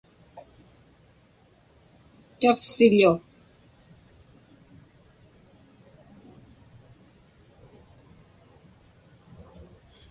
[2.39, 3.11] tavsiḷu